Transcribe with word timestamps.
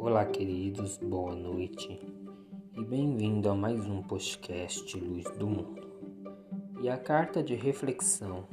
Olá, 0.00 0.24
queridos, 0.24 0.96
boa 0.96 1.34
noite 1.34 2.00
e 2.72 2.84
bem-vindo 2.84 3.50
a 3.50 3.54
mais 3.54 3.84
um 3.84 4.00
podcast 4.00 4.96
Luz 4.96 5.24
do 5.36 5.48
Mundo. 5.48 5.82
E 6.80 6.88
a 6.88 6.96
carta 6.96 7.42
de 7.42 7.56
reflexão 7.56 8.44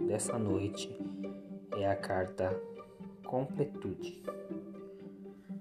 dessa 0.00 0.38
noite 0.38 0.98
é 1.76 1.86
a 1.86 1.94
carta 1.94 2.58
Completude. 3.26 4.22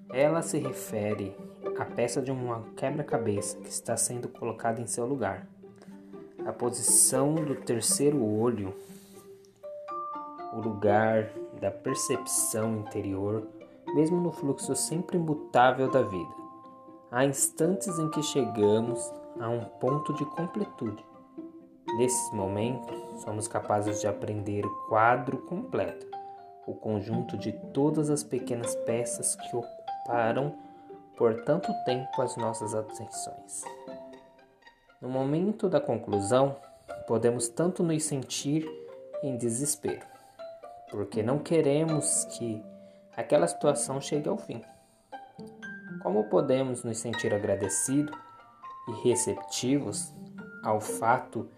Ela 0.10 0.42
se 0.42 0.58
refere 0.58 1.36
à 1.78 1.84
peça 1.84 2.22
de 2.22 2.32
uma 2.32 2.64
quebra-cabeça 2.78 3.58
que 3.58 3.68
está 3.68 3.98
sendo 3.98 4.30
colocada 4.30 4.80
em 4.80 4.88
seu 4.88 5.06
lugar. 5.06 5.46
A 6.46 6.54
posição 6.54 7.36
do 7.36 7.56
terceiro 7.56 8.24
olho, 8.24 8.74
o 10.54 10.62
lugar 10.62 11.30
da 11.60 11.72
percepção 11.72 12.80
interior 12.80 13.46
mesmo 13.96 14.20
no 14.20 14.30
fluxo 14.30 14.76
sempre 14.76 15.18
imutável 15.18 15.90
da 15.90 16.02
vida. 16.02 16.36
Há 17.10 17.24
instantes 17.24 17.98
em 17.98 18.10
que 18.10 18.22
chegamos 18.22 19.10
a 19.40 19.48
um 19.48 19.64
ponto 19.64 20.14
de 20.14 20.26
completude. 20.26 21.02
Nesses 21.98 22.34
momentos, 22.34 22.94
somos 23.24 23.48
capazes 23.48 24.02
de 24.02 24.08
aprender 24.08 24.66
o 24.66 24.88
quadro 24.90 25.38
completo, 25.44 26.06
o 26.68 26.74
conjunto 26.74 27.38
de 27.38 27.54
todas 27.74 28.10
as 28.10 28.22
pequenas 28.22 28.76
peças 28.86 29.34
que 29.34 29.56
ocuparam 29.56 30.54
por 31.16 31.44
tanto 31.44 31.72
tempo 31.86 32.22
as 32.22 32.36
nossas 32.36 32.76
atenções. 32.76 33.64
No 35.02 35.08
momento 35.08 35.70
da 35.70 35.80
conclusão, 35.80 36.58
podemos 37.08 37.48
tanto 37.48 37.82
nos 37.82 38.04
sentir 38.04 38.70
em 39.24 39.38
desespero, 39.38 40.06
porque 40.92 41.24
não 41.24 41.40
queremos 41.40 42.26
que 42.26 42.62
aquela 43.16 43.48
situação 43.48 44.00
chegue 44.02 44.30
ao 44.30 44.38
fim. 44.38 44.62
Como 46.02 46.26
podemos 46.26 46.84
nos 46.84 46.98
sentir 46.98 47.34
agradecidos 47.34 48.16
e 48.88 49.10
receptivos 49.10 50.14
ao 50.64 50.80
fato 50.80 51.50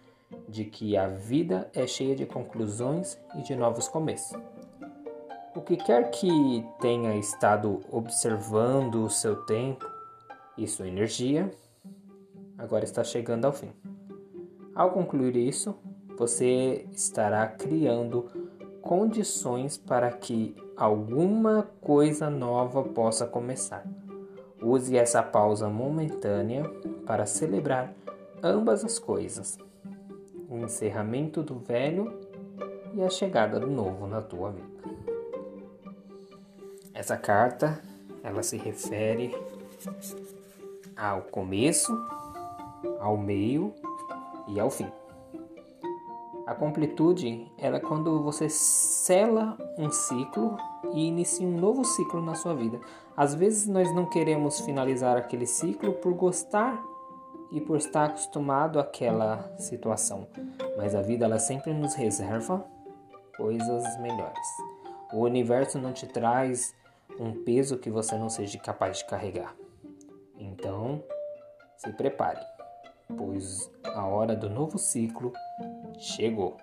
de 0.48 0.66
que 0.66 0.96
a 0.96 1.08
vida 1.08 1.70
é 1.74 1.86
cheia 1.86 2.16
de 2.16 2.26
conclusões 2.26 3.20
e 3.36 3.42
de 3.42 3.56
novos 3.56 3.88
começos? 3.88 4.40
O 5.56 5.62
que 5.62 5.76
quer 5.76 6.12
que 6.12 6.64
tenha 6.80 7.16
estado 7.16 7.82
observando 7.92 9.04
o 9.04 9.10
seu 9.10 9.44
tempo 9.46 9.86
e 10.58 10.68
sua 10.68 10.88
energia, 10.88 11.52
agora 12.58 12.84
está 12.84 13.04
chegando 13.04 13.46
ao 13.46 13.54
fim. 13.54 13.72
Ao 14.74 14.92
concluir 14.92 15.36
isso, 15.36 15.76
você 16.18 16.88
estará 16.92 17.48
criando 17.48 18.30
condições 18.88 19.78
para 19.78 20.10
que 20.10 20.56
alguma 20.78 21.70
coisa 21.82 22.30
nova 22.30 22.82
possa 22.84 23.28
começar. 23.28 23.86
Use 24.62 24.96
essa 24.96 25.22
pausa 25.22 25.68
momentânea 25.68 26.64
para 27.06 27.26
celebrar 27.26 27.94
ambas 28.42 28.86
as 28.86 28.98
coisas: 28.98 29.58
o 30.50 30.58
encerramento 30.60 31.44
do 31.44 31.60
velho 31.60 32.18
e 32.94 33.04
a 33.04 33.10
chegada 33.10 33.60
do 33.60 33.68
novo 33.68 34.08
na 34.08 34.22
tua 34.22 34.52
vida. 34.52 34.78
Essa 36.94 37.18
carta, 37.18 37.80
ela 38.24 38.42
se 38.42 38.56
refere 38.56 39.36
ao 40.96 41.24
começo, 41.24 41.94
ao 43.02 43.18
meio 43.18 43.74
e 44.48 44.58
ao 44.62 44.72
fim. 44.72 44.90
A 46.48 46.56
completude 46.56 47.52
é 47.58 47.78
quando 47.78 48.24
você 48.24 48.48
sela 48.48 49.58
um 49.78 49.92
ciclo 49.92 50.56
e 50.94 51.06
inicia 51.06 51.46
um 51.46 51.60
novo 51.60 51.84
ciclo 51.84 52.22
na 52.22 52.36
sua 52.36 52.56
vida. 52.56 52.80
Às 53.18 53.36
vezes 53.36 53.68
nós 53.68 53.94
não 53.94 54.06
queremos 54.06 54.62
finalizar 54.62 55.18
aquele 55.18 55.46
ciclo 55.46 55.92
por 55.96 56.14
gostar 56.14 56.82
e 57.52 57.60
por 57.60 57.76
estar 57.76 58.06
acostumado 58.06 58.80
àquela 58.80 59.54
situação, 59.58 60.26
mas 60.78 60.96
a 60.96 61.02
vida 61.02 61.26
ela 61.26 61.38
sempre 61.38 61.74
nos 61.74 61.94
reserva 61.96 62.66
coisas 63.36 64.00
melhores. 64.00 64.48
O 65.12 65.24
universo 65.24 65.78
não 65.78 65.92
te 65.92 66.08
traz 66.08 66.74
um 67.20 67.44
peso 67.44 67.78
que 67.78 67.90
você 67.90 68.18
não 68.18 68.30
seja 68.30 68.58
capaz 68.58 69.00
de 69.00 69.06
carregar. 69.06 69.54
Então, 70.40 71.04
se 71.76 71.92
prepare, 71.92 72.40
pois 73.18 73.70
a 73.84 74.06
hora 74.06 74.34
do 74.34 74.50
novo 74.50 74.78
ciclo 74.78 75.34
chegou. 75.98 76.58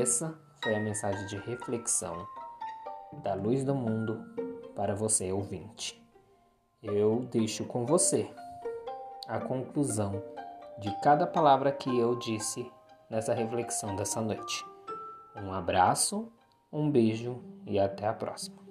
Essa 0.00 0.38
foi 0.62 0.74
a 0.74 0.80
mensagem 0.80 1.26
de 1.26 1.36
reflexão 1.36 2.26
da 3.22 3.34
luz 3.34 3.64
do 3.64 3.74
mundo 3.74 4.24
para 4.74 4.94
você 4.94 5.32
ouvinte. 5.32 6.00
Eu 6.82 7.26
deixo 7.30 7.64
com 7.64 7.84
você 7.84 8.30
a 9.26 9.40
conclusão 9.40 10.22
de 10.78 10.90
cada 11.00 11.26
palavra 11.26 11.72
que 11.72 11.98
eu 11.98 12.18
disse 12.18 12.70
nessa 13.08 13.34
reflexão 13.34 13.96
dessa 13.96 14.20
noite. 14.20 14.64
Um 15.36 15.52
abraço, 15.52 16.32
um 16.72 16.90
beijo 16.90 17.42
e 17.66 17.78
até 17.78 18.06
a 18.06 18.12
próxima. 18.12 18.69